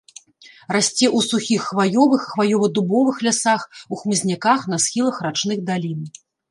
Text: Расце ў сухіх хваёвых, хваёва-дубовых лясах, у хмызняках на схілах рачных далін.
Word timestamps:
Расце 0.75 1.05
ў 1.17 1.19
сухіх 1.31 1.67
хваёвых, 1.71 2.21
хваёва-дубовых 2.31 3.23
лясах, 3.29 3.69
у 3.93 4.03
хмызняках 4.03 4.59
на 4.75 4.85
схілах 4.89 5.25
рачных 5.29 5.57
далін. 5.71 6.01